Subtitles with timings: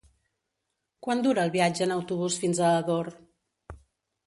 [1.07, 3.13] Quant dura el viatge en autobús fins a Ador?